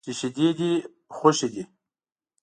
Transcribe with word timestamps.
چې 0.05 0.11
شیدې 0.19 0.47
دې 0.57 0.71
خوښ 1.15 1.37
دي. 1.53 1.63